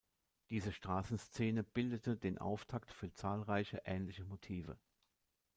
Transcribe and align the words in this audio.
Diese 0.49 0.71
Straßenszene 0.71 1.63
bildete 1.63 2.17
den 2.17 2.39
Auftakt 2.39 2.91
für 2.91 3.13
zahlreiche 3.13 3.83
ähnliche 3.85 4.25
Motive. 4.25 4.79